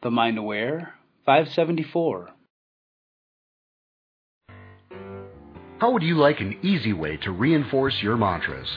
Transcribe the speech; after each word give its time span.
The 0.00 0.12
Mind 0.12 0.38
Aware 0.38 0.94
574. 1.26 2.30
How 5.80 5.90
would 5.90 6.04
you 6.04 6.16
like 6.16 6.40
an 6.40 6.56
easy 6.62 6.92
way 6.92 7.16
to 7.18 7.32
reinforce 7.32 7.94
your 8.00 8.16
mantras? 8.16 8.68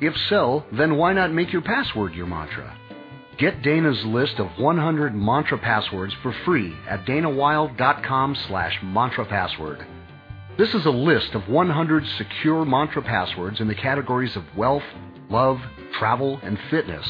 If 0.00 0.14
so, 0.28 0.64
then 0.72 0.96
why 0.96 1.12
not 1.12 1.32
make 1.32 1.52
your 1.52 1.62
password 1.62 2.12
your 2.14 2.26
mantra? 2.26 2.76
Get 3.38 3.62
Dana's 3.62 4.04
list 4.04 4.40
of 4.40 4.48
100 4.58 5.14
mantra 5.14 5.58
passwords 5.58 6.12
for 6.24 6.34
free 6.44 6.74
at 6.88 7.06
danawilde.com 7.06 8.36
slash 8.48 8.80
mantra 8.82 9.26
password. 9.26 9.86
This 10.58 10.74
is 10.74 10.86
a 10.86 10.90
list 10.90 11.34
of 11.34 11.48
100 11.48 12.04
secure 12.16 12.64
mantra 12.64 13.02
passwords 13.02 13.60
in 13.60 13.68
the 13.68 13.76
categories 13.76 14.34
of 14.34 14.42
wealth, 14.56 14.82
love, 15.30 15.58
travel, 16.00 16.40
and 16.42 16.58
fitness. 16.68 17.06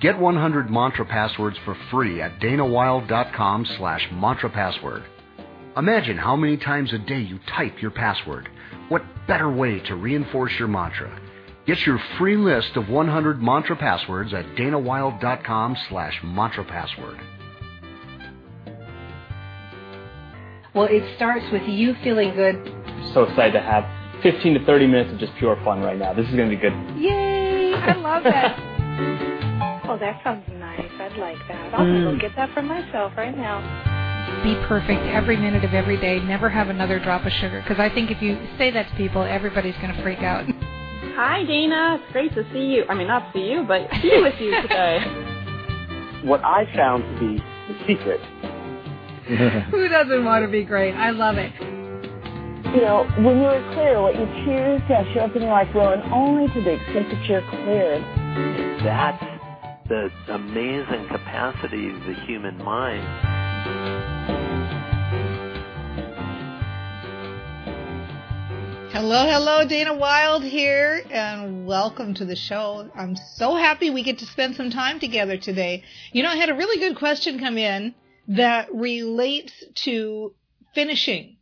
Get 0.00 0.16
100 0.16 0.70
mantra 0.70 1.04
passwords 1.04 1.56
for 1.64 1.76
free 1.90 2.22
at 2.22 2.38
danawilde.com 2.38 3.66
slash 3.78 4.08
mantra 4.12 4.48
password. 4.48 5.02
Imagine 5.76 6.16
how 6.16 6.36
many 6.36 6.56
times 6.56 6.92
a 6.92 6.98
day 6.98 7.20
you 7.20 7.40
type 7.56 7.82
your 7.82 7.90
password. 7.90 8.48
What 8.88 9.02
better 9.26 9.50
way 9.50 9.80
to 9.80 9.96
reinforce 9.96 10.52
your 10.56 10.68
mantra? 10.68 11.20
Get 11.66 11.84
your 11.84 12.00
free 12.16 12.36
list 12.36 12.76
of 12.76 12.88
100 12.88 13.42
mantra 13.42 13.74
passwords 13.74 14.32
at 14.32 14.46
danawilde.com 14.56 15.76
slash 15.88 16.20
mantra 16.22 16.64
password. 16.64 17.18
Well, 20.74 20.86
it 20.88 21.16
starts 21.16 21.44
with 21.50 21.68
you 21.68 21.94
feeling 22.04 22.36
good. 22.36 22.54
So 23.14 23.24
excited 23.24 23.54
to 23.54 23.60
have 23.60 23.84
15 24.22 24.54
to 24.54 24.64
30 24.64 24.86
minutes 24.86 25.12
of 25.12 25.18
just 25.18 25.34
pure 25.38 25.56
fun 25.64 25.80
right 25.80 25.98
now. 25.98 26.14
This 26.14 26.28
is 26.28 26.36
going 26.36 26.48
to 26.48 26.56
be 26.56 26.60
good. 26.62 26.72
Yay! 27.00 27.74
I 27.74 27.94
love 27.94 28.22
that. 28.22 29.24
oh, 29.88 29.98
that 29.98 30.22
sounds 30.22 30.44
nice. 30.54 30.90
I'd 31.00 31.16
like 31.18 31.38
that. 31.48 31.74
I'll 31.74 31.84
mm. 31.84 32.12
go 32.12 32.18
get 32.20 32.36
that 32.36 32.52
for 32.54 32.62
myself 32.62 33.12
right 33.16 33.36
now. 33.36 33.60
Be 34.44 34.54
perfect 34.68 35.00
every 35.02 35.36
minute 35.36 35.64
of 35.64 35.72
every 35.74 35.98
day. 35.98 36.20
Never 36.20 36.48
have 36.48 36.68
another 36.68 37.00
drop 37.00 37.24
of 37.24 37.32
sugar. 37.32 37.62
Because 37.62 37.80
I 37.80 37.92
think 37.92 38.10
if 38.10 38.22
you 38.22 38.38
say 38.58 38.70
that 38.70 38.88
to 38.90 38.96
people, 38.96 39.22
everybody's 39.22 39.74
going 39.76 39.94
to 39.94 40.02
freak 40.02 40.20
out. 40.20 40.44
Hi, 41.16 41.44
Dana. 41.44 41.98
It's 42.00 42.12
great 42.12 42.34
to 42.34 42.44
see 42.52 42.66
you. 42.66 42.84
I 42.88 42.94
mean, 42.94 43.08
not 43.08 43.32
see 43.32 43.50
you, 43.50 43.64
but 43.66 43.90
be 44.02 44.20
with 44.22 44.38
you 44.38 44.60
today. 44.62 45.00
what 46.24 46.44
I 46.44 46.64
found 46.76 47.02
to 47.02 47.18
be 47.18 47.42
the 47.68 47.86
secret 47.86 48.20
Who 49.70 49.88
doesn't 49.88 50.24
want 50.24 50.44
to 50.44 50.50
be 50.50 50.64
great? 50.64 50.94
I 50.94 51.10
love 51.10 51.36
it. 51.36 51.52
You 52.74 52.80
know, 52.80 53.04
when 53.18 53.40
you're 53.40 53.60
clear, 53.74 54.00
what 54.00 54.14
you 54.14 54.24
choose 54.44 54.80
to 54.88 55.04
show 55.12 55.20
up 55.20 55.36
in 55.36 55.42
your 55.42 55.50
life 55.50 55.68
will, 55.74 55.88
and 55.88 56.02
only 56.12 56.52
to 56.54 56.60
the 56.62 56.72
extent 56.72 57.10
that 57.10 57.24
you're 57.28 57.42
clear. 57.50 58.00
That's 58.82 59.37
the 59.88 60.10
amazing 60.28 61.08
capacity 61.08 61.88
of 61.88 62.00
the 62.04 62.14
human 62.26 62.58
mind. 62.58 63.06
Hello, 68.92 69.26
hello, 69.26 69.66
Dana 69.66 69.94
Wilde 69.94 70.44
here, 70.44 71.02
and 71.10 71.66
welcome 71.66 72.12
to 72.14 72.26
the 72.26 72.36
show. 72.36 72.90
I'm 72.94 73.16
so 73.16 73.54
happy 73.54 73.88
we 73.88 74.02
get 74.02 74.18
to 74.18 74.26
spend 74.26 74.56
some 74.56 74.68
time 74.70 75.00
together 75.00 75.38
today. 75.38 75.84
You 76.12 76.22
know, 76.22 76.28
I 76.28 76.36
had 76.36 76.50
a 76.50 76.54
really 76.54 76.78
good 76.78 76.98
question 76.98 77.38
come 77.38 77.56
in 77.56 77.94
that 78.28 78.74
relates 78.74 79.54
to 79.84 80.34
finishing. 80.74 81.37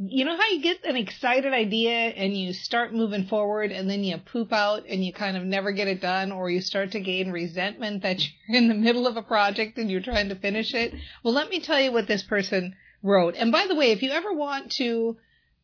You 0.00 0.24
know 0.24 0.36
how 0.36 0.48
you 0.50 0.62
get 0.62 0.84
an 0.84 0.94
excited 0.94 1.52
idea 1.52 1.90
and 1.90 2.36
you 2.36 2.52
start 2.52 2.94
moving 2.94 3.26
forward 3.26 3.72
and 3.72 3.90
then 3.90 4.04
you 4.04 4.16
poop 4.18 4.52
out 4.52 4.84
and 4.88 5.04
you 5.04 5.12
kind 5.12 5.36
of 5.36 5.42
never 5.42 5.72
get 5.72 5.88
it 5.88 6.00
done 6.00 6.30
or 6.30 6.48
you 6.48 6.60
start 6.60 6.92
to 6.92 7.00
gain 7.00 7.32
resentment 7.32 8.02
that 8.04 8.20
you're 8.48 8.58
in 8.58 8.68
the 8.68 8.74
middle 8.74 9.08
of 9.08 9.16
a 9.16 9.22
project 9.22 9.76
and 9.76 9.90
you're 9.90 10.00
trying 10.00 10.28
to 10.28 10.36
finish 10.36 10.72
it? 10.72 10.94
Well, 11.24 11.34
let 11.34 11.50
me 11.50 11.58
tell 11.58 11.80
you 11.80 11.90
what 11.90 12.06
this 12.06 12.22
person 12.22 12.76
wrote. 13.02 13.34
And 13.34 13.50
by 13.50 13.66
the 13.66 13.74
way, 13.74 13.90
if 13.90 14.02
you 14.02 14.12
ever 14.12 14.32
want 14.32 14.70
to 14.72 15.16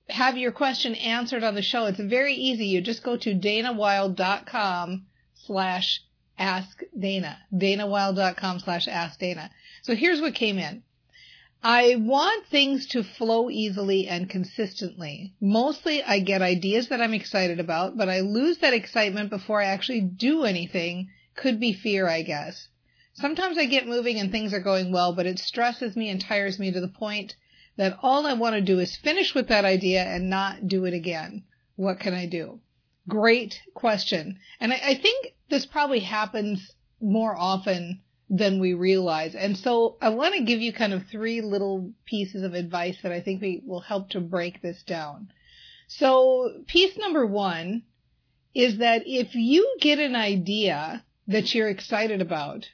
have 0.08 0.36
your 0.36 0.52
question 0.52 0.96
answered 0.96 1.44
on 1.44 1.54
the 1.54 1.62
show, 1.62 1.86
it's 1.86 2.00
very 2.00 2.34
easy. 2.34 2.66
You 2.66 2.80
just 2.80 3.04
go 3.04 3.16
to 3.16 3.34
danawilde.com 3.34 5.06
slash 5.46 6.02
ask 6.36 6.80
Dana. 6.98 7.38
danawilde.com 7.52 8.58
slash 8.58 8.88
ask 8.88 9.18
Dana. 9.18 9.50
So 9.82 9.94
here's 9.94 10.20
what 10.20 10.34
came 10.34 10.58
in. 10.58 10.82
I 11.66 11.96
want 11.96 12.44
things 12.44 12.86
to 12.88 13.02
flow 13.02 13.48
easily 13.48 14.06
and 14.06 14.28
consistently. 14.28 15.32
Mostly 15.40 16.02
I 16.02 16.18
get 16.18 16.42
ideas 16.42 16.88
that 16.88 17.00
I'm 17.00 17.14
excited 17.14 17.58
about, 17.58 17.96
but 17.96 18.06
I 18.06 18.20
lose 18.20 18.58
that 18.58 18.74
excitement 18.74 19.30
before 19.30 19.62
I 19.62 19.68
actually 19.68 20.02
do 20.02 20.44
anything. 20.44 21.08
Could 21.34 21.58
be 21.58 21.72
fear, 21.72 22.06
I 22.06 22.20
guess. 22.20 22.68
Sometimes 23.14 23.56
I 23.56 23.64
get 23.64 23.86
moving 23.86 24.20
and 24.20 24.30
things 24.30 24.52
are 24.52 24.60
going 24.60 24.92
well, 24.92 25.14
but 25.14 25.24
it 25.24 25.38
stresses 25.38 25.96
me 25.96 26.10
and 26.10 26.20
tires 26.20 26.58
me 26.58 26.70
to 26.70 26.82
the 26.82 26.86
point 26.88 27.34
that 27.76 27.98
all 28.02 28.26
I 28.26 28.34
want 28.34 28.56
to 28.56 28.60
do 28.60 28.78
is 28.78 28.94
finish 28.94 29.34
with 29.34 29.48
that 29.48 29.64
idea 29.64 30.04
and 30.04 30.28
not 30.28 30.68
do 30.68 30.84
it 30.84 30.92
again. 30.92 31.44
What 31.76 31.98
can 31.98 32.12
I 32.12 32.26
do? 32.26 32.60
Great 33.08 33.62
question. 33.72 34.38
And 34.60 34.70
I, 34.70 34.80
I 34.84 34.94
think 34.96 35.34
this 35.48 35.64
probably 35.64 36.00
happens 36.00 36.72
more 37.00 37.34
often 37.34 38.02
than 38.36 38.58
we 38.58 38.74
realize. 38.74 39.36
And 39.36 39.56
so 39.56 39.96
I 40.00 40.08
want 40.08 40.34
to 40.34 40.42
give 40.42 40.60
you 40.60 40.72
kind 40.72 40.92
of 40.92 41.06
three 41.06 41.40
little 41.40 41.92
pieces 42.04 42.42
of 42.42 42.54
advice 42.54 42.98
that 43.02 43.12
I 43.12 43.20
think 43.20 43.40
we 43.40 43.62
will 43.64 43.80
help 43.80 44.10
to 44.10 44.20
break 44.20 44.60
this 44.60 44.82
down. 44.82 45.30
So 45.86 46.62
piece 46.66 46.98
number 46.98 47.24
one 47.24 47.82
is 48.52 48.78
that 48.78 49.02
if 49.06 49.36
you 49.36 49.76
get 49.80 50.00
an 50.00 50.16
idea 50.16 51.04
that 51.28 51.54
you're 51.54 51.68
excited 51.68 52.20
about, 52.20 52.68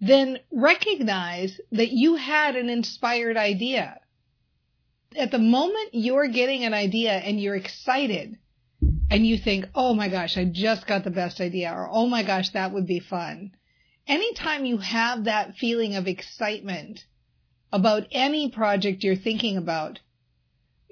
then 0.00 0.38
recognize 0.50 1.60
that 1.70 1.92
you 1.92 2.16
had 2.16 2.56
an 2.56 2.68
inspired 2.68 3.36
idea. 3.36 4.00
At 5.16 5.30
the 5.30 5.38
moment 5.38 5.90
you're 5.92 6.26
getting 6.26 6.64
an 6.64 6.74
idea 6.74 7.12
and 7.12 7.40
you're 7.40 7.54
excited 7.54 8.36
and 9.10 9.24
you 9.24 9.38
think, 9.38 9.66
oh 9.76 9.94
my 9.94 10.08
gosh, 10.08 10.36
I 10.36 10.44
just 10.44 10.88
got 10.88 11.04
the 11.04 11.10
best 11.10 11.40
idea 11.40 11.72
or 11.72 11.88
oh 11.88 12.08
my 12.08 12.24
gosh, 12.24 12.50
that 12.50 12.72
would 12.72 12.86
be 12.86 12.98
fun 12.98 13.52
anytime 14.08 14.64
you 14.64 14.78
have 14.78 15.24
that 15.24 15.56
feeling 15.56 15.94
of 15.94 16.08
excitement 16.08 17.04
about 17.72 18.06
any 18.10 18.50
project 18.50 19.04
you're 19.04 19.14
thinking 19.14 19.56
about, 19.56 20.00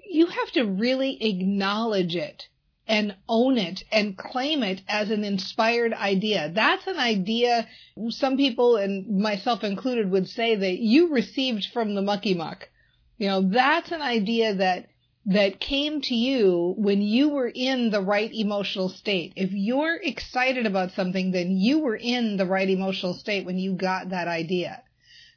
you 0.09 0.27
have 0.27 0.51
to 0.53 0.65
really 0.65 1.23
acknowledge 1.23 2.15
it 2.15 2.45
and 2.87 3.17
own 3.29 3.59
it 3.59 3.83
and 3.91 4.17
claim 4.17 4.63
it 4.63 4.81
as 4.87 5.11
an 5.11 5.25
inspired 5.25 5.93
idea. 5.93 6.53
That's 6.55 6.87
an 6.87 6.99
idea 6.99 7.67
some 8.11 8.37
people 8.37 8.77
and 8.77 9.21
myself 9.21 9.65
included 9.65 10.11
would 10.11 10.29
say 10.29 10.55
that 10.55 10.79
you 10.79 11.13
received 11.13 11.67
from 11.73 11.95
the 11.95 12.03
mucky 12.03 12.35
muck. 12.35 12.69
You 13.19 13.29
know, 13.29 13.43
that's 13.51 13.91
an 13.91 14.03
idea 14.03 14.55
that 14.55 14.87
that 15.27 15.59
came 15.59 16.01
to 16.01 16.15
you 16.15 16.75
when 16.79 17.03
you 17.03 17.31
were 17.31 17.51
in 17.53 17.91
the 17.91 18.01
right 18.01 18.33
emotional 18.33 18.89
state. 18.89 19.33
If 19.35 19.51
you're 19.53 19.97
excited 19.97 20.67
about 20.67 20.93
something, 20.93 21.33
then 21.33 21.57
you 21.57 21.81
were 21.81 21.97
in 21.97 22.37
the 22.37 22.47
right 22.47 22.69
emotional 22.69 23.13
state 23.15 23.45
when 23.45 23.59
you 23.59 23.75
got 23.75 24.11
that 24.11 24.29
idea. 24.29 24.85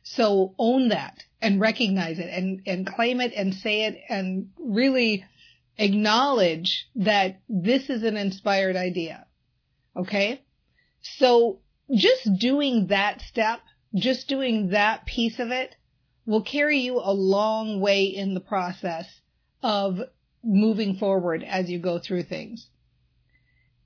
So 0.03 0.53
own 0.59 0.89
that 0.89 1.23
and 1.41 1.59
recognize 1.59 2.19
it 2.19 2.29
and, 2.29 2.61
and 2.67 2.85
claim 2.85 3.19
it 3.19 3.33
and 3.35 3.53
say 3.55 3.85
it 3.85 3.99
and 4.07 4.51
really 4.59 5.25
acknowledge 5.79 6.87
that 6.95 7.39
this 7.49 7.89
is 7.89 8.03
an 8.03 8.15
inspired 8.15 8.75
idea. 8.75 9.25
Okay? 9.95 10.43
So 11.01 11.61
just 11.91 12.29
doing 12.37 12.87
that 12.87 13.21
step, 13.21 13.61
just 13.95 14.27
doing 14.27 14.69
that 14.69 15.07
piece 15.07 15.39
of 15.39 15.49
it 15.49 15.75
will 16.27 16.43
carry 16.43 16.77
you 16.77 16.99
a 16.99 17.11
long 17.11 17.81
way 17.81 18.03
in 18.03 18.35
the 18.35 18.39
process 18.39 19.07
of 19.61 20.01
moving 20.43 20.95
forward 20.95 21.43
as 21.43 21.69
you 21.69 21.79
go 21.79 21.99
through 21.99 22.23
things. 22.23 22.69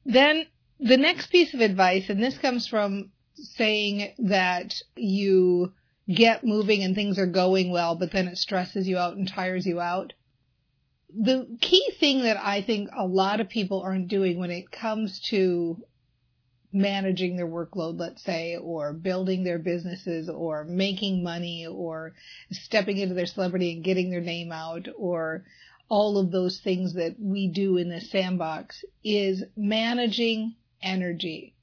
Then 0.06 0.46
the 0.80 0.98
next 0.98 1.28
piece 1.28 1.54
of 1.54 1.62
advice, 1.62 2.10
and 2.10 2.22
this 2.22 2.38
comes 2.38 2.68
from 2.68 3.12
saying 3.36 4.14
that 4.20 4.82
you 4.96 5.74
get 6.08 6.44
moving 6.44 6.84
and 6.84 6.94
things 6.94 7.18
are 7.18 7.26
going 7.26 7.72
well, 7.72 7.96
but 7.96 8.12
then 8.12 8.28
it 8.28 8.38
stresses 8.38 8.88
you 8.88 8.98
out 8.98 9.16
and 9.16 9.28
tires 9.28 9.66
you 9.66 9.80
out. 9.80 10.14
The 11.16 11.58
key 11.62 11.92
thing 12.00 12.24
that 12.24 12.38
I 12.38 12.62
think 12.62 12.90
a 12.96 13.06
lot 13.06 13.40
of 13.40 13.50
people 13.50 13.82
aren't 13.82 14.08
doing 14.08 14.38
when 14.40 14.52
it 14.52 14.72
comes 14.72 15.20
to 15.30 15.78
managing 16.74 17.36
their 17.38 17.48
workload, 17.48 18.00
let's 18.00 18.24
say, 18.24 18.58
or 18.58 18.94
building 18.94 19.44
their 19.44 19.60
businesses 19.60 20.28
or 20.28 20.64
making 20.64 21.24
money 21.24 21.68
or 21.68 22.14
stepping 22.52 22.98
into 22.98 23.14
their 23.14 23.28
celebrity 23.28 23.74
and 23.74 23.84
getting 23.84 24.10
their 24.10 24.22
name 24.22 24.52
out 24.52 24.88
or 24.98 25.46
all 25.90 26.18
of 26.18 26.32
those 26.32 26.60
things 26.60 26.94
that 26.94 27.16
we 27.20 27.48
do 27.48 27.78
in 27.78 27.90
the 27.90 28.02
sandbox 28.02 28.84
is 29.04 29.44
managing 29.56 30.56
energy. 30.82 31.54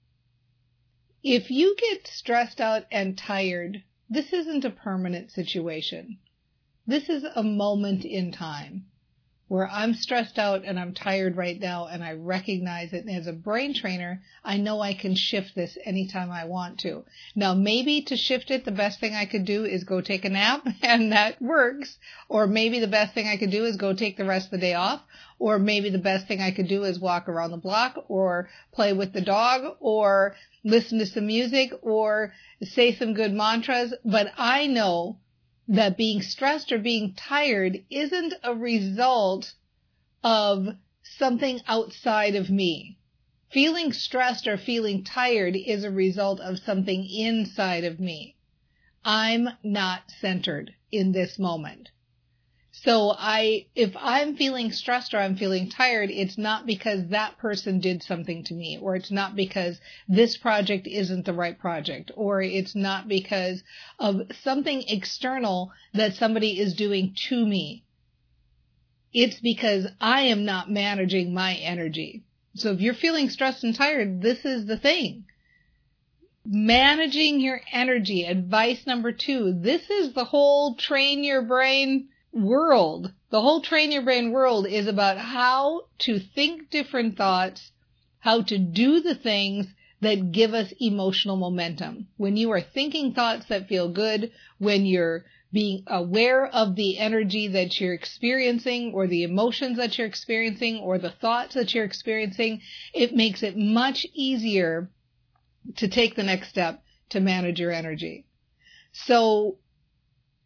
If 1.23 1.51
you 1.51 1.77
get 1.77 2.07
stressed 2.07 2.61
out 2.61 2.85
and 2.91 3.19
tired, 3.19 3.83
this 4.09 4.33
isn't 4.33 4.65
a 4.65 4.71
permanent 4.71 5.33
situation. 5.33 6.19
This 6.87 7.09
is 7.09 7.25
a 7.25 7.43
moment 7.43 8.05
in 8.05 8.33
time. 8.33 8.87
Where 9.51 9.69
I'm 9.69 9.95
stressed 9.95 10.39
out 10.39 10.63
and 10.65 10.79
I'm 10.79 10.95
tired 10.95 11.37
right 11.37 11.59
now 11.59 11.89
and 11.89 12.05
I 12.05 12.13
recognize 12.13 12.93
it. 12.93 13.05
And 13.05 13.11
as 13.11 13.27
a 13.27 13.33
brain 13.33 13.75
trainer, 13.75 14.23
I 14.45 14.59
know 14.59 14.81
I 14.81 14.95
can 14.95 15.17
shift 15.17 15.57
this 15.57 15.77
anytime 15.85 16.31
I 16.31 16.45
want 16.45 16.79
to. 16.83 17.05
Now, 17.35 17.53
maybe 17.53 18.03
to 18.03 18.17
shift 18.17 18.53
it, 18.53 18.65
the 18.65 18.71
best 18.71 19.01
thing 19.01 19.13
I 19.13 19.25
could 19.25 19.45
do 19.45 19.65
is 19.65 19.83
go 19.83 20.03
take 20.03 20.25
a 20.25 20.29
nap 20.29 20.65
and 20.83 21.11
that 21.11 21.43
works. 21.43 21.99
Or 22.29 22.47
maybe 22.47 22.79
the 22.79 22.87
best 22.87 23.13
thing 23.13 23.27
I 23.27 23.39
could 23.39 23.51
do 23.51 23.65
is 23.65 23.77
go 23.77 23.93
take 23.93 24.17
the 24.17 24.25
rest 24.25 24.47
of 24.47 24.51
the 24.53 24.59
day 24.59 24.75
off. 24.75 25.03
Or 25.41 25.59
maybe 25.59 25.91
the 25.91 25.99
best 25.99 26.29
thing 26.29 26.41
I 26.41 26.53
could 26.53 26.69
do 26.69 26.85
is 26.85 27.01
walk 27.01 27.29
around 27.29 27.51
the 27.51 27.57
block 27.57 28.05
or 28.07 28.49
play 28.71 28.93
with 28.93 29.13
the 29.13 29.21
dog 29.21 29.75
or 29.81 30.37
listen 30.63 31.01
to 31.01 31.07
some 31.07 31.27
music 31.27 31.73
or 31.83 32.33
say 32.63 32.95
some 32.95 33.15
good 33.15 33.33
mantras. 33.33 33.95
But 34.05 34.33
I 34.39 34.69
know 34.69 35.19
that 35.71 35.97
being 35.97 36.21
stressed 36.21 36.73
or 36.73 36.79
being 36.79 37.15
tired 37.15 37.85
isn't 37.91 38.35
a 38.43 38.53
result 38.53 39.55
of 40.25 40.67
something 41.01 41.61
outside 41.69 42.35
of 42.35 42.51
me. 42.51 42.99
Feeling 43.53 43.93
stressed 43.93 44.49
or 44.49 44.57
feeling 44.57 45.05
tired 45.05 45.55
is 45.55 45.85
a 45.85 45.91
result 45.91 46.41
of 46.41 46.59
something 46.59 47.09
inside 47.09 47.85
of 47.85 48.01
me. 48.01 48.35
I'm 49.05 49.49
not 49.63 50.11
centered 50.21 50.75
in 50.91 51.13
this 51.13 51.39
moment. 51.39 51.91
So 52.83 53.15
I, 53.19 53.67
if 53.75 53.95
I'm 53.99 54.37
feeling 54.37 54.73
stressed 54.73 55.13
or 55.13 55.19
I'm 55.19 55.37
feeling 55.37 55.69
tired, 55.69 56.11
it's 56.11 56.39
not 56.39 56.65
because 56.65 57.09
that 57.09 57.37
person 57.37 57.79
did 57.79 58.03
something 58.03 58.43
to 58.45 58.55
me, 58.55 58.79
or 58.81 58.97
it's 58.97 59.11
not 59.11 59.37
because 59.37 59.79
this 60.09 60.39
project 60.39 60.87
isn't 60.87 61.27
the 61.27 61.35
right 61.35 61.59
project, 61.59 62.11
or 62.17 62.41
it's 62.41 62.75
not 62.75 63.07
because 63.07 63.63
of 63.99 64.23
something 64.43 64.83
external 64.89 65.73
that 65.93 66.15
somebody 66.15 66.59
is 66.59 66.73
doing 66.73 67.15
to 67.29 67.47
me. 67.47 67.85
It's 69.13 69.41
because 69.41 69.87
I 70.01 70.23
am 70.23 70.47
not 70.47 70.71
managing 70.71 71.35
my 71.35 71.57
energy. 71.57 72.23
So 72.55 72.73
if 72.73 72.81
you're 72.81 72.95
feeling 72.95 73.29
stressed 73.29 73.63
and 73.63 73.75
tired, 73.75 74.23
this 74.23 74.47
is 74.47 74.65
the 74.65 74.79
thing. 74.79 75.27
Managing 76.47 77.41
your 77.41 77.61
energy, 77.73 78.25
advice 78.25 78.87
number 78.87 79.13
two. 79.13 79.53
This 79.53 79.91
is 79.91 80.15
the 80.15 80.25
whole 80.25 80.77
train 80.77 81.23
your 81.23 81.43
brain 81.43 82.09
world, 82.33 83.13
the 83.31 83.41
whole 83.41 83.61
train 83.61 83.93
your 83.93 84.03
brain 84.03 84.31
world 84.31 84.67
is 84.67 84.87
about 84.87 85.19
how 85.19 85.83
to 85.99 86.19
think 86.19 86.71
different 86.71 87.17
thoughts, 87.17 87.73
how 88.21 88.43
to 88.43 88.59
do 88.59 89.01
the 89.01 89.15
things 89.15 89.67
that 90.01 90.33
give 90.33 90.55
us 90.55 90.73
emotional 90.81 91.37
momentum. 91.37 92.09
When 92.17 92.37
you 92.37 92.51
are 92.53 92.61
thinking 92.61 93.13
thoughts 93.13 93.47
that 93.47 93.69
feel 93.69 93.91
good, 93.91 94.33
when 94.59 94.87
you're 94.87 95.25
being 95.53 95.83
aware 95.87 96.47
of 96.47 96.77
the 96.77 96.99
energy 96.99 97.49
that 97.49 97.81
you're 97.81 97.95
experiencing 97.95 98.93
or 98.95 99.07
the 99.07 99.25
emotions 99.25 99.77
that 99.79 99.99
you're 99.99 100.07
experiencing 100.07 100.79
or 100.79 100.99
the 100.99 101.11
thoughts 101.11 101.55
that 101.55 101.75
you're 101.75 101.85
experiencing, 101.85 102.61
it 102.95 103.15
makes 103.15 103.43
it 103.43 103.57
much 103.57 104.07
easier 104.15 104.91
to 105.77 105.89
take 105.89 106.15
the 106.15 106.23
next 106.23 106.49
step 106.49 106.83
to 107.11 107.21
manage 107.21 107.61
your 107.61 107.73
energy. 107.73 108.27
So 108.93 109.59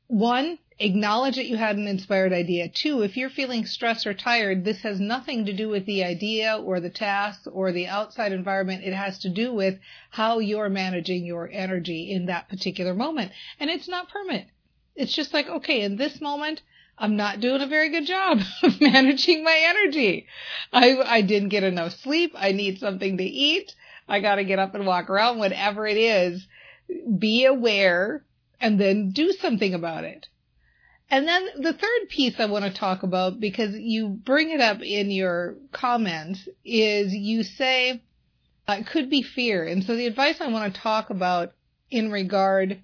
one, 0.06 0.58
acknowledge 0.78 1.36
that 1.36 1.46
you 1.46 1.56
had 1.56 1.76
an 1.76 1.86
inspired 1.86 2.32
idea. 2.32 2.68
Two, 2.68 3.02
if 3.02 3.16
you're 3.16 3.30
feeling 3.30 3.64
stressed 3.64 4.06
or 4.06 4.14
tired, 4.14 4.64
this 4.64 4.82
has 4.82 4.98
nothing 4.98 5.46
to 5.46 5.52
do 5.52 5.68
with 5.68 5.86
the 5.86 6.02
idea 6.02 6.56
or 6.56 6.80
the 6.80 6.90
task 6.90 7.42
or 7.52 7.70
the 7.70 7.86
outside 7.86 8.32
environment. 8.32 8.82
It 8.84 8.92
has 8.92 9.18
to 9.20 9.28
do 9.28 9.52
with 9.52 9.78
how 10.10 10.40
you're 10.40 10.68
managing 10.68 11.24
your 11.24 11.48
energy 11.52 12.10
in 12.10 12.26
that 12.26 12.48
particular 12.48 12.94
moment. 12.94 13.30
And 13.60 13.70
it's 13.70 13.88
not 13.88 14.08
permanent. 14.08 14.48
It's 14.96 15.14
just 15.14 15.32
like, 15.32 15.48
okay, 15.48 15.82
in 15.82 15.96
this 15.96 16.20
moment, 16.20 16.62
I'm 16.98 17.16
not 17.16 17.40
doing 17.40 17.60
a 17.60 17.66
very 17.66 17.90
good 17.90 18.06
job 18.06 18.40
of 18.62 18.80
managing 18.80 19.44
my 19.44 19.56
energy. 19.56 20.26
I, 20.72 20.96
I 20.98 21.20
didn't 21.22 21.48
get 21.50 21.64
enough 21.64 21.92
sleep. 21.92 22.32
I 22.36 22.52
need 22.52 22.78
something 22.78 23.16
to 23.18 23.24
eat. 23.24 23.74
I 24.08 24.20
got 24.20 24.36
to 24.36 24.44
get 24.44 24.58
up 24.58 24.74
and 24.74 24.86
walk 24.86 25.08
around, 25.08 25.38
whatever 25.38 25.86
it 25.86 25.96
is. 25.96 26.46
Be 27.18 27.44
aware 27.44 28.24
and 28.60 28.80
then 28.80 29.10
do 29.10 29.32
something 29.32 29.74
about 29.74 30.04
it. 30.04 30.28
And 31.14 31.28
then 31.28 31.46
the 31.58 31.72
third 31.72 32.08
piece 32.08 32.40
I 32.40 32.46
want 32.46 32.64
to 32.64 32.72
talk 32.72 33.04
about, 33.04 33.38
because 33.38 33.76
you 33.76 34.08
bring 34.08 34.50
it 34.50 34.60
up 34.60 34.82
in 34.82 35.12
your 35.12 35.54
comments, 35.70 36.48
is 36.64 37.14
you 37.14 37.44
say 37.44 38.02
uh, 38.66 38.78
it 38.80 38.88
could 38.88 39.10
be 39.10 39.22
fear. 39.22 39.64
And 39.64 39.84
so 39.84 39.94
the 39.94 40.08
advice 40.08 40.40
I 40.40 40.48
want 40.48 40.74
to 40.74 40.80
talk 40.80 41.10
about 41.10 41.52
in 41.88 42.10
regard 42.10 42.82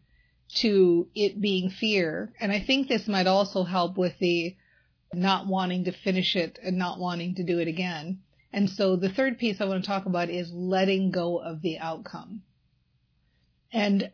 to 0.59 1.09
it 1.13 1.41
being 1.41 1.71
fear, 1.71 2.33
and 2.39 2.53
I 2.53 2.61
think 2.61 2.87
this 2.87 3.09
might 3.09 3.27
also 3.27 3.65
help 3.65 3.99
with 3.99 4.17
the 4.21 4.55
not 5.13 5.49
wanting 5.49 5.87
to 5.87 5.93
finish 5.93 6.37
it 6.37 6.57
and 6.63 6.79
not 6.79 7.01
wanting 7.01 7.35
to 7.35 7.43
do 7.43 7.59
it 7.59 7.67
again. 7.67 8.21
And 8.53 8.71
so 8.71 8.95
the 8.95 9.11
third 9.11 9.41
piece 9.41 9.61
I 9.61 9.65
want 9.65 9.83
to 9.83 9.89
talk 9.89 10.07
about 10.07 10.31
is 10.31 10.53
letting 10.53 11.11
go 11.11 11.39
of 11.39 11.63
the 11.63 11.79
outcome. 11.79 12.43
And 13.73 14.13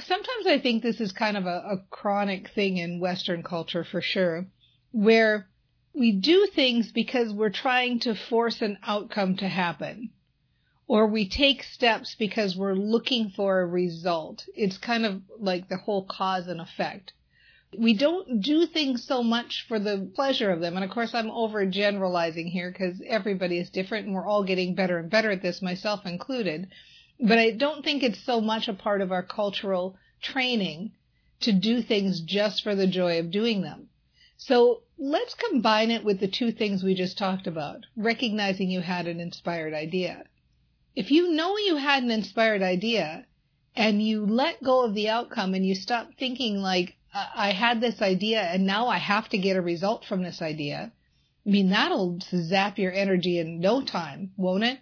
sometimes 0.00 0.46
I 0.46 0.58
think 0.58 0.82
this 0.82 1.00
is 1.00 1.12
kind 1.12 1.36
of 1.36 1.46
a, 1.46 1.62
a 1.70 1.84
chronic 1.90 2.50
thing 2.50 2.76
in 2.76 3.00
Western 3.00 3.42
culture 3.42 3.84
for 3.84 4.00
sure, 4.00 4.46
where 4.92 5.48
we 5.94 6.12
do 6.12 6.46
things 6.46 6.92
because 6.92 7.32
we're 7.32 7.50
trying 7.50 8.00
to 8.00 8.14
force 8.14 8.62
an 8.62 8.78
outcome 8.86 9.36
to 9.36 9.48
happen. 9.48 10.10
Or 10.86 11.06
we 11.06 11.28
take 11.28 11.62
steps 11.62 12.14
because 12.18 12.56
we're 12.56 12.74
looking 12.74 13.30
for 13.30 13.60
a 13.60 13.66
result. 13.66 14.46
It's 14.54 14.78
kind 14.78 15.04
of 15.04 15.22
like 15.38 15.68
the 15.68 15.76
whole 15.76 16.04
cause 16.04 16.46
and 16.46 16.60
effect. 16.60 17.12
We 17.76 17.92
don't 17.92 18.40
do 18.40 18.64
things 18.64 19.04
so 19.04 19.22
much 19.22 19.66
for 19.68 19.78
the 19.78 20.10
pleasure 20.14 20.50
of 20.50 20.60
them. 20.60 20.76
And 20.76 20.84
of 20.84 20.90
course, 20.90 21.14
I'm 21.14 21.28
overgeneralizing 21.28 22.48
here 22.48 22.70
because 22.70 23.02
everybody 23.06 23.58
is 23.58 23.68
different 23.68 24.06
and 24.06 24.14
we're 24.14 24.26
all 24.26 24.44
getting 24.44 24.74
better 24.74 24.98
and 24.98 25.10
better 25.10 25.30
at 25.30 25.42
this, 25.42 25.60
myself 25.60 26.06
included. 26.06 26.68
But 27.20 27.38
I 27.38 27.50
don't 27.50 27.84
think 27.84 28.02
it's 28.02 28.22
so 28.24 28.40
much 28.40 28.68
a 28.68 28.74
part 28.74 29.00
of 29.00 29.10
our 29.10 29.22
cultural 29.22 29.96
training 30.20 30.92
to 31.40 31.52
do 31.52 31.82
things 31.82 32.20
just 32.20 32.62
for 32.62 32.74
the 32.74 32.86
joy 32.86 33.18
of 33.18 33.30
doing 33.30 33.62
them. 33.62 33.88
So 34.36 34.82
let's 34.96 35.34
combine 35.34 35.90
it 35.90 36.04
with 36.04 36.20
the 36.20 36.28
two 36.28 36.52
things 36.52 36.82
we 36.82 36.94
just 36.94 37.18
talked 37.18 37.46
about, 37.46 37.86
recognizing 37.96 38.70
you 38.70 38.80
had 38.80 39.06
an 39.06 39.20
inspired 39.20 39.74
idea. 39.74 40.24
If 40.94 41.10
you 41.10 41.32
know 41.32 41.56
you 41.58 41.76
had 41.76 42.02
an 42.02 42.10
inspired 42.10 42.62
idea 42.62 43.26
and 43.74 44.02
you 44.02 44.24
let 44.26 44.62
go 44.62 44.84
of 44.84 44.94
the 44.94 45.08
outcome 45.08 45.54
and 45.54 45.66
you 45.66 45.74
stop 45.74 46.10
thinking 46.18 46.58
like, 46.58 46.96
I 47.12 47.52
had 47.52 47.80
this 47.80 48.00
idea 48.00 48.40
and 48.42 48.66
now 48.66 48.86
I 48.88 48.98
have 48.98 49.28
to 49.30 49.38
get 49.38 49.56
a 49.56 49.62
result 49.62 50.04
from 50.04 50.22
this 50.22 50.40
idea. 50.42 50.92
I 51.46 51.50
mean, 51.50 51.70
that'll 51.70 52.18
zap 52.20 52.78
your 52.78 52.92
energy 52.92 53.38
in 53.38 53.60
no 53.60 53.82
time, 53.82 54.32
won't 54.36 54.64
it? 54.64 54.78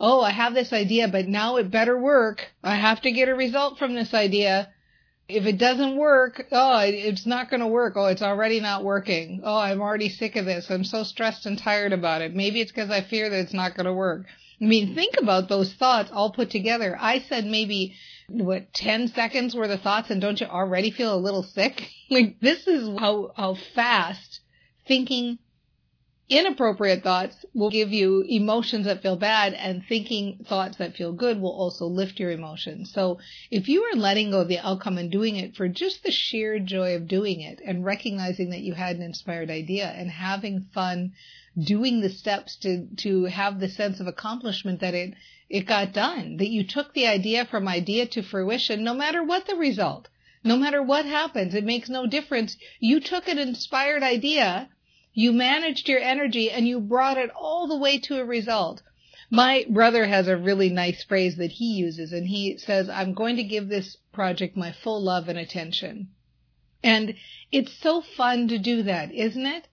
Oh, 0.00 0.20
I 0.22 0.30
have 0.30 0.54
this 0.54 0.72
idea, 0.72 1.08
but 1.08 1.28
now 1.28 1.56
it 1.56 1.70
better 1.70 1.98
work. 1.98 2.46
I 2.62 2.76
have 2.76 3.00
to 3.02 3.12
get 3.12 3.28
a 3.28 3.34
result 3.34 3.78
from 3.78 3.94
this 3.94 4.14
idea. 4.14 4.68
If 5.28 5.46
it 5.46 5.58
doesn't 5.58 5.96
work, 5.96 6.46
oh, 6.52 6.80
it's 6.80 7.26
not 7.26 7.48
going 7.48 7.60
to 7.60 7.66
work. 7.66 7.94
Oh, 7.96 8.06
it's 8.06 8.22
already 8.22 8.60
not 8.60 8.84
working. 8.84 9.40
Oh, 9.44 9.56
I'm 9.56 9.80
already 9.80 10.08
sick 10.08 10.36
of 10.36 10.44
this. 10.44 10.70
I'm 10.70 10.84
so 10.84 11.04
stressed 11.04 11.46
and 11.46 11.58
tired 11.58 11.92
about 11.92 12.22
it. 12.22 12.34
Maybe 12.34 12.60
it's 12.60 12.72
because 12.72 12.90
I 12.90 13.02
fear 13.02 13.30
that 13.30 13.40
it's 13.40 13.54
not 13.54 13.76
going 13.76 13.86
to 13.86 13.94
work. 13.94 14.26
I 14.60 14.64
mean, 14.64 14.94
think 14.94 15.16
about 15.20 15.48
those 15.48 15.72
thoughts 15.72 16.10
all 16.12 16.30
put 16.30 16.50
together. 16.50 16.96
I 17.00 17.20
said 17.20 17.44
maybe 17.46 17.94
what 18.28 18.72
10 18.72 19.08
seconds 19.08 19.54
were 19.54 19.66
the 19.66 19.76
thoughts 19.76 20.10
and 20.10 20.20
don't 20.20 20.40
you 20.40 20.46
already 20.46 20.90
feel 20.90 21.14
a 21.14 21.16
little 21.16 21.42
sick? 21.42 21.88
Like 22.10 22.40
this 22.40 22.66
is 22.66 22.90
how 22.98 23.32
how 23.34 23.56
fast 23.74 24.40
thinking 24.86 25.38
inappropriate 26.32 27.02
thoughts 27.02 27.44
will 27.52 27.68
give 27.68 27.92
you 27.92 28.22
emotions 28.26 28.86
that 28.86 29.02
feel 29.02 29.16
bad 29.16 29.52
and 29.52 29.84
thinking 29.86 30.42
thoughts 30.48 30.78
that 30.78 30.96
feel 30.96 31.12
good 31.12 31.38
will 31.38 31.52
also 31.52 31.84
lift 31.84 32.18
your 32.18 32.30
emotions. 32.30 32.90
So 32.90 33.18
if 33.50 33.68
you 33.68 33.82
are 33.82 33.96
letting 33.96 34.30
go 34.30 34.40
of 34.40 34.48
the 34.48 34.58
outcome 34.58 34.96
and 34.96 35.10
doing 35.10 35.36
it 35.36 35.54
for 35.54 35.68
just 35.68 36.02
the 36.02 36.10
sheer 36.10 36.58
joy 36.58 36.96
of 36.96 37.06
doing 37.06 37.42
it 37.42 37.60
and 37.62 37.84
recognizing 37.84 38.48
that 38.50 38.62
you 38.62 38.72
had 38.72 38.96
an 38.96 39.02
inspired 39.02 39.50
idea 39.50 39.84
and 39.84 40.10
having 40.10 40.68
fun 40.72 41.12
doing 41.58 42.00
the 42.00 42.08
steps 42.08 42.56
to, 42.56 42.86
to 42.96 43.24
have 43.24 43.60
the 43.60 43.68
sense 43.68 44.00
of 44.00 44.06
accomplishment 44.06 44.80
that 44.80 44.94
it, 44.94 45.12
it 45.50 45.66
got 45.66 45.92
done, 45.92 46.38
that 46.38 46.48
you 46.48 46.64
took 46.64 46.94
the 46.94 47.06
idea 47.06 47.44
from 47.44 47.68
idea 47.68 48.06
to 48.06 48.22
fruition 48.22 48.82
no 48.82 48.94
matter 48.94 49.22
what 49.22 49.46
the 49.46 49.56
result. 49.56 50.08
No 50.42 50.56
matter 50.56 50.82
what 50.82 51.04
happens, 51.04 51.54
it 51.54 51.62
makes 51.62 51.90
no 51.90 52.06
difference. 52.06 52.56
You 52.80 53.00
took 53.00 53.28
an 53.28 53.38
inspired 53.38 54.02
idea 54.02 54.70
you 55.14 55.32
managed 55.32 55.88
your 55.88 56.00
energy 56.00 56.50
and 56.50 56.66
you 56.66 56.80
brought 56.80 57.18
it 57.18 57.30
all 57.30 57.66
the 57.66 57.76
way 57.76 57.98
to 57.98 58.18
a 58.18 58.24
result. 58.24 58.82
My 59.30 59.66
brother 59.68 60.06
has 60.06 60.28
a 60.28 60.36
really 60.36 60.68
nice 60.68 61.04
phrase 61.04 61.36
that 61.36 61.52
he 61.52 61.74
uses 61.74 62.12
and 62.12 62.28
he 62.28 62.56
says, 62.58 62.88
I'm 62.88 63.14
going 63.14 63.36
to 63.36 63.44
give 63.44 63.68
this 63.68 63.96
project 64.12 64.56
my 64.56 64.72
full 64.72 65.02
love 65.02 65.28
and 65.28 65.38
attention. 65.38 66.08
And 66.82 67.14
it's 67.50 67.72
so 67.72 68.00
fun 68.00 68.48
to 68.48 68.58
do 68.58 68.82
that, 68.82 69.12
isn't 69.12 69.46
it? 69.46 69.68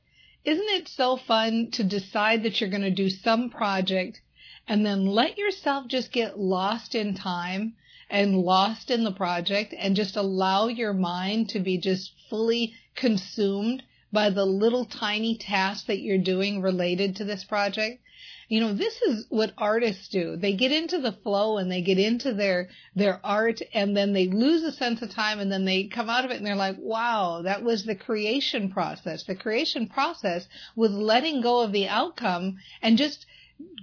Isn't 0.46 0.69
it 0.69 0.88
so 0.88 1.17
fun 1.17 1.72
to 1.72 1.84
decide 1.84 2.43
that 2.43 2.60
you're 2.60 2.69
going 2.69 2.84
to 2.84 2.91
do 2.91 3.10
some 3.10 3.50
project 3.50 4.22
and 4.67 4.86
then 4.86 5.05
let 5.05 5.38
yourself 5.38 5.88
just 5.88 6.12
get 6.12 6.39
lost 6.39 6.96
in 6.96 7.15
time 7.15 7.75
and 8.10 8.39
lost 8.39 8.91
in 8.91 9.03
the 9.03 9.12
project 9.12 9.74
and 9.77 9.96
just 9.96 10.15
allow 10.15 10.67
your 10.67 10.93
mind 10.93 11.50
to 11.50 11.60
be 11.60 11.77
just 11.77 12.13
fully 12.29 12.74
consumed 12.96 13.84
by 14.11 14.29
the 14.29 14.45
little 14.45 14.85
tiny 14.85 15.37
tasks 15.37 15.87
that 15.87 15.99
you're 15.99 16.17
doing 16.17 16.61
related 16.61 17.15
to 17.15 17.23
this 17.23 17.43
project. 17.43 18.01
You 18.47 18.61
know, 18.61 18.73
this 18.73 18.99
is 19.03 19.27
what 19.29 19.53
artists 19.59 20.07
do. 20.07 20.35
They 20.35 20.53
get 20.53 20.71
into 20.71 20.99
the 20.99 21.11
flow 21.11 21.57
and 21.57 21.71
they 21.71 21.81
get 21.81 21.99
into 21.99 22.33
their, 22.33 22.69
their 22.95 23.19
art 23.23 23.61
and 23.75 23.95
then 23.95 24.13
they 24.13 24.27
lose 24.27 24.63
a 24.63 24.71
sense 24.71 25.03
of 25.03 25.11
time 25.11 25.39
and 25.39 25.51
then 25.51 25.65
they 25.65 25.83
come 25.83 26.09
out 26.09 26.25
of 26.25 26.31
it 26.31 26.37
and 26.37 26.45
they're 26.45 26.55
like, 26.55 26.77
wow, 26.79 27.43
that 27.43 27.63
was 27.63 27.85
the 27.85 27.95
creation 27.95 28.71
process. 28.71 29.23
The 29.23 29.35
creation 29.35 29.87
process 29.87 30.47
was 30.75 30.91
letting 30.91 31.41
go 31.41 31.61
of 31.61 31.71
the 31.71 31.87
outcome 31.87 32.57
and 32.81 32.97
just 32.97 33.27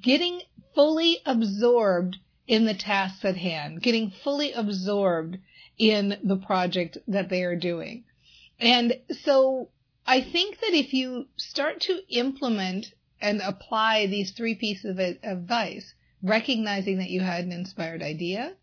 getting 0.02 0.40
fully 0.74 1.18
absorbed 1.24 2.16
in 2.48 2.64
the 2.64 2.74
tasks 2.74 3.24
at 3.24 3.36
hand, 3.36 3.82
getting 3.82 4.10
fully 4.24 4.52
absorbed 4.52 5.38
in 5.78 6.18
the 6.24 6.36
project 6.36 6.98
that 7.06 7.28
they 7.28 7.42
are 7.42 7.56
doing. 7.56 8.04
And 8.58 8.98
so 9.22 9.68
I 10.06 10.20
think 10.20 10.60
that 10.60 10.72
if 10.72 10.94
you 10.94 11.26
start 11.36 11.80
to 11.82 12.00
implement 12.08 12.92
and 13.20 13.40
apply 13.40 14.06
these 14.06 14.30
three 14.32 14.54
pieces 14.54 14.84
of 14.84 14.98
advice, 15.00 15.94
recognizing 16.22 16.98
that 16.98 17.10
you 17.10 17.20
had 17.20 17.44
an 17.44 17.52
inspired 17.52 18.02
idea, 18.02 18.54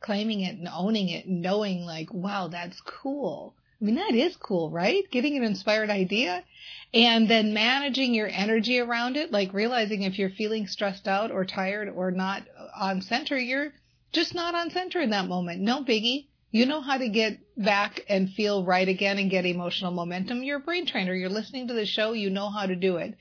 claiming 0.00 0.40
it 0.40 0.56
and 0.56 0.68
owning 0.68 1.10
it, 1.10 1.26
and 1.26 1.42
knowing 1.42 1.84
like, 1.84 2.12
wow, 2.14 2.48
that's 2.48 2.80
cool. 2.80 3.54
I 3.80 3.84
mean, 3.84 3.96
that 3.96 4.14
is 4.14 4.36
cool, 4.36 4.70
right? 4.70 5.04
Getting 5.10 5.36
an 5.36 5.44
inspired 5.44 5.90
idea 5.90 6.44
and 6.92 7.28
then 7.28 7.54
managing 7.54 8.14
your 8.14 8.28
energy 8.28 8.78
around 8.78 9.16
it, 9.16 9.32
like 9.32 9.52
realizing 9.52 10.02
if 10.02 10.18
you're 10.18 10.30
feeling 10.30 10.66
stressed 10.66 11.08
out 11.08 11.30
or 11.30 11.44
tired 11.44 11.88
or 11.88 12.10
not 12.10 12.42
on 12.78 13.00
center, 13.00 13.38
you're 13.38 13.72
just 14.12 14.34
not 14.34 14.54
on 14.54 14.70
center 14.70 15.00
in 15.00 15.10
that 15.10 15.28
moment. 15.28 15.60
No 15.60 15.84
biggie. 15.84 16.26
You 16.50 16.66
know 16.66 16.80
how 16.80 16.98
to 16.98 17.08
get 17.08 17.38
back 17.56 18.04
and 18.08 18.30
feel 18.30 18.64
right 18.64 18.88
again 18.88 19.18
and 19.18 19.30
get 19.30 19.46
emotional 19.46 19.92
momentum. 19.92 20.42
You're 20.42 20.58
a 20.58 20.60
brain 20.60 20.84
trainer. 20.84 21.14
You're 21.14 21.28
listening 21.28 21.68
to 21.68 21.74
the 21.74 21.86
show. 21.86 22.12
You 22.12 22.30
know 22.30 22.50
how 22.50 22.66
to 22.66 22.74
do 22.74 22.96
it. 22.96 23.16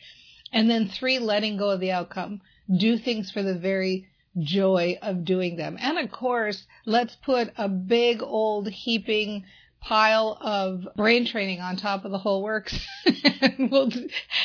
And 0.51 0.69
then 0.69 0.87
three, 0.87 1.19
letting 1.19 1.57
go 1.57 1.69
of 1.69 1.79
the 1.79 1.91
outcome. 1.91 2.41
Do 2.75 2.97
things 2.97 3.29
for 3.29 3.43
the 3.43 3.57
very 3.57 4.07
joy 4.39 4.97
of 5.01 5.25
doing 5.25 5.57
them. 5.57 5.77
And 5.79 5.99
of 5.99 6.11
course, 6.11 6.65
let's 6.85 7.15
put 7.15 7.51
a 7.57 7.69
big 7.69 8.23
old 8.23 8.67
heaping 8.67 9.45
pile 9.81 10.37
of 10.41 10.87
brain 10.95 11.25
training 11.25 11.61
on 11.61 11.77
top 11.77 12.05
of 12.05 12.11
the 12.11 12.17
whole 12.17 12.43
works 12.43 12.77
and, 13.41 13.71
we'll, 13.71 13.89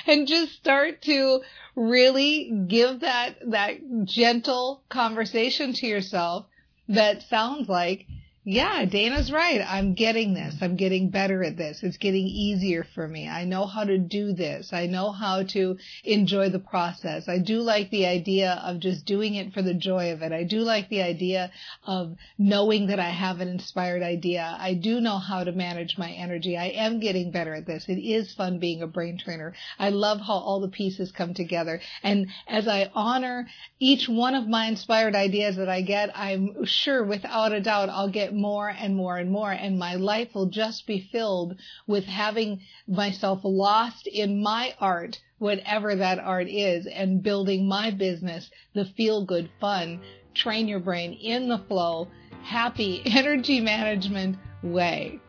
and 0.07 0.29
just 0.29 0.53
start 0.53 1.03
to 1.03 1.41
really 1.75 2.67
give 2.69 3.01
that 3.01 3.35
that 3.51 4.05
gentle 4.05 4.85
conversation 4.89 5.73
to 5.73 5.87
yourself 5.89 6.47
that 6.89 7.23
sounds 7.23 7.69
like 7.69 8.07
yeah, 8.47 8.85
Dana's 8.85 9.33
right. 9.33 9.63
I'm 9.67 9.95
getting 9.95 10.35
this. 10.35 10.57
I'm 10.61 10.77
getting 10.77 11.09
better 11.09 11.43
at 11.43 11.57
this. 11.57 11.83
It's 11.83 11.97
getting 11.97 12.27
easier 12.27 12.85
for 12.95 13.09
me. 13.09 13.27
I 13.27 13.45
know 13.45 13.65
how 13.65 13.85
to 13.85 13.97
do 13.97 14.35
this. 14.35 14.71
I 14.71 14.85
know 14.85 15.13
how 15.13 15.45
to 15.45 15.79
enjoy 16.05 16.51
the 16.51 16.59
process. 16.59 17.27
I 17.27 17.39
do 17.39 17.61
like 17.61 17.89
the 17.91 18.05
idea 18.05 18.61
of 18.63 18.81
just 18.81 19.07
doing 19.07 19.35
it 19.35 19.55
for 19.55 19.63
the 19.63 19.73
joy 19.73 20.13
of 20.13 20.21
it. 20.21 20.31
I 20.31 20.45
do 20.45 20.59
like 20.61 20.91
the 20.91 21.01
idea 21.01 21.53
of 21.87 22.17
knowing 22.37 22.89
that 22.89 23.01
I 23.01 23.09
have 23.09 23.41
an 23.41 23.49
inspired 23.49 24.03
idea. 24.03 24.55
I 24.61 24.75
do 24.75 25.01
know 25.01 25.17
how 25.17 25.43
to 25.43 25.53
manage 25.53 25.97
my 25.97 26.11
energy. 26.11 26.59
I 26.59 26.67
am 26.67 27.01
getting 27.01 27.31
better 27.31 27.55
at 27.55 27.65
this. 27.65 27.89
It 27.89 27.99
is 27.99 28.35
fun 28.35 28.59
being 28.59 28.83
a 28.83 28.87
brain 28.87 29.17
trainer. 29.17 29.55
I 29.79 29.89
love 29.89 30.21
how 30.21 30.35
all 30.35 30.61
the 30.61 30.69
pieces 30.69 31.13
come 31.13 31.33
together. 31.33 31.81
And 32.03 32.27
as 32.47 32.69
I 32.69 32.91
honor 32.95 33.49
each 33.79 34.07
one 34.07 34.35
of 34.35 34.47
my 34.47 34.67
inspired 34.67 35.15
ideas 35.15 35.57
that 35.57 35.71
I 35.71 35.81
get, 35.81 36.11
I'm 36.15 36.67
sure 36.67 37.03
without 37.03 37.53
a 37.53 37.61
doubt 37.63 37.89
I'll 37.89 38.11
get 38.11 38.34
more 38.35 38.69
and 38.69 38.97
more 38.97 39.17
and 39.19 39.31
more. 39.31 39.53
And 39.53 39.79
my 39.79 39.95
life 39.95 40.35
will 40.35 40.47
just 40.47 40.87
be 40.87 41.09
filled 41.13 41.57
with 41.87 42.05
having 42.05 42.61
myself 42.87 43.41
lost 43.45 44.07
in 44.07 44.43
my 44.43 44.75
art, 44.81 45.21
whatever 45.39 45.95
that 45.97 46.19
art 46.19 46.49
is, 46.49 46.87
and 46.87 47.23
building 47.23 47.69
my 47.69 47.91
business, 47.91 48.51
the 48.75 48.85
feel 48.85 49.25
good 49.25 49.51
fun, 49.61 50.01
train 50.35 50.69
your 50.69 50.81
brain 50.81 51.13
in 51.13 51.49
the 51.49 51.59
flow, 51.59 52.09
happy 52.43 53.03
energy 53.07 53.61
management 53.61 54.37
way. 54.63 55.21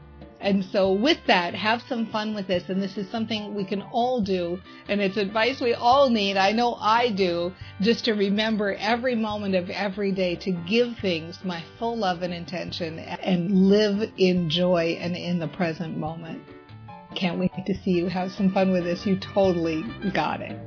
And 0.45 0.63
so 0.63 0.93
with 0.93 1.17
that, 1.25 1.55
have 1.55 1.81
some 1.89 2.05
fun 2.05 2.35
with 2.35 2.45
this. 2.45 2.69
And 2.69 2.79
this 2.79 2.99
is 2.99 3.09
something 3.09 3.55
we 3.55 3.65
can 3.65 3.81
all 3.81 4.21
do. 4.21 4.59
And 4.87 5.01
it's 5.01 5.17
advice 5.17 5.59
we 5.59 5.73
all 5.73 6.07
need. 6.07 6.37
I 6.37 6.51
know 6.51 6.75
I 6.75 7.09
do 7.09 7.51
just 7.81 8.05
to 8.05 8.13
remember 8.13 8.75
every 8.75 9.15
moment 9.15 9.55
of 9.55 9.71
every 9.71 10.11
day 10.11 10.35
to 10.35 10.51
give 10.51 10.99
things 10.99 11.39
my 11.43 11.63
full 11.79 11.97
love 11.97 12.21
and 12.21 12.31
intention 12.31 12.99
and 12.99 13.69
live 13.69 14.11
in 14.17 14.47
joy 14.47 14.99
and 15.01 15.15
in 15.15 15.39
the 15.39 15.47
present 15.47 15.97
moment. 15.97 16.43
Can't 17.15 17.39
wait 17.39 17.51
to 17.65 17.73
see 17.73 17.91
you 17.91 18.07
have 18.07 18.31
some 18.31 18.51
fun 18.51 18.71
with 18.71 18.83
this. 18.83 19.03
You 19.03 19.17
totally 19.17 19.83
got 20.13 20.41
it. 20.41 20.59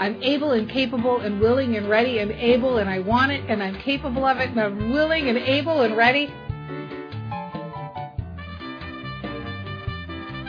I'm 0.00 0.22
able 0.22 0.52
and 0.52 0.66
capable 0.66 1.20
and 1.20 1.38
willing 1.38 1.76
and 1.76 1.86
ready 1.86 2.20
and 2.20 2.32
able 2.32 2.78
and 2.78 2.88
I 2.88 3.00
want 3.00 3.32
it 3.32 3.44
and 3.48 3.62
I'm 3.62 3.78
capable 3.80 4.24
of 4.24 4.38
it 4.38 4.48
and 4.48 4.58
I'm 4.58 4.90
willing 4.90 5.28
and 5.28 5.36
able 5.36 5.82
and 5.82 5.94
ready. 5.94 6.32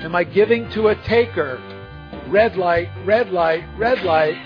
Am 0.05 0.15
I 0.15 0.23
giving 0.23 0.69
to 0.71 0.87
a 0.87 0.95
taker? 1.03 1.61
Red 2.29 2.55
light, 2.55 2.87
red 3.05 3.31
light, 3.31 3.65
red 3.77 4.01
light. 4.03 4.37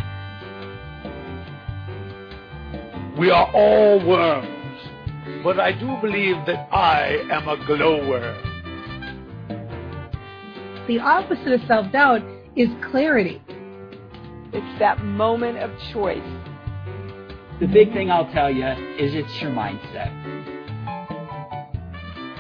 We 3.19 3.29
are 3.29 3.45
all 3.53 4.03
worms, 4.03 4.79
but 5.43 5.59
I 5.59 5.71
do 5.71 5.97
believe 6.01 6.38
that 6.47 6.67
I 6.74 7.24
am 7.31 7.47
a 7.47 7.63
glowworm. 7.67 8.35
The 10.88 10.97
opposite 11.00 11.53
of 11.53 11.62
self 11.67 11.91
doubt 11.91 12.24
is 12.55 12.69
clarity. 12.89 13.39
It's 14.55 14.79
that 14.79 15.03
moment 15.03 15.57
of 15.57 15.69
choice. 15.91 16.24
The 17.59 17.67
big 17.67 17.91
thing 17.91 18.09
I'll 18.09 18.31
tell 18.31 18.50
you 18.50 18.65
is 18.65 19.13
it's 19.13 19.41
your 19.41 19.51
mindset. 19.51 20.13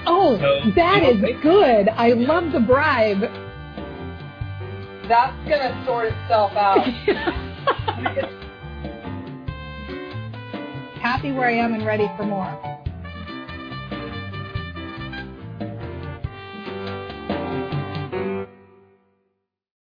Oh, 0.07 0.37
so, 0.39 0.71
that 0.75 1.03
is 1.03 1.21
good. 1.41 1.89
I 1.89 2.13
love 2.13 2.53
the 2.53 2.61
bribe. 2.61 3.19
That's 5.09 5.35
going 5.47 5.59
to 5.59 5.83
sort 5.85 6.13
itself 6.13 6.53
out. 6.53 6.85
Happy 11.01 11.33
where 11.33 11.49
I 11.49 11.55
am 11.55 11.73
and 11.73 11.85
ready 11.85 12.09
for 12.15 12.23
more. 12.23 12.74